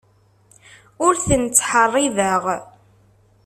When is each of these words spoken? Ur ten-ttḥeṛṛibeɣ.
Ur 1.05 1.13
ten-ttḥeṛṛibeɣ. 1.25 2.43